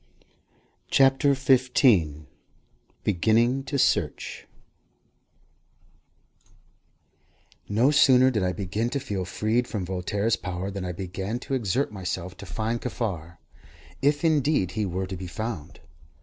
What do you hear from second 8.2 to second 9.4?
did I begin to feel